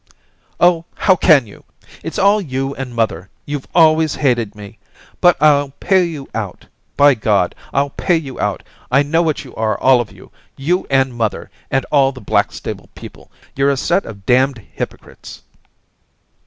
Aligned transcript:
* 0.29 0.59
Oh, 0.59 0.85
how 0.95 1.15
can 1.15 1.45
you! 1.45 1.63
It's 2.01 2.17
all 2.17 2.41
you 2.41 2.73
and 2.73 2.95
mother. 2.95 3.29
You've 3.45 3.67
always 3.75 4.15
hated 4.15 4.55
me. 4.55 4.79
But 5.19 5.39
ril 5.39 5.73
pay 5.79 6.03
you 6.05 6.27
out, 6.33 6.65
by 6.97 7.13
God! 7.13 7.53
I'll 7.71 7.91
pay 7.91 8.15
you 8.17 8.39
out. 8.39 8.63
I 8.91 9.03
know 9.03 9.21
what 9.21 9.43
you 9.45 9.53
are, 9.53 9.77
all 9.79 10.01
of 10.01 10.11
you— 10.11 10.31
you 10.67 10.87
and 10.89 11.13
mother, 11.15 11.51
and 11.69 11.85
all 11.91 12.11
the. 12.11 12.19
Blackstable 12.19 12.89
people. 12.95 13.31
YouVe 13.55 13.73
a 13.73 13.77
set 13.77 14.05
of 14.05 14.25
damned 14.25 14.57
hypocrites.' 14.73 15.43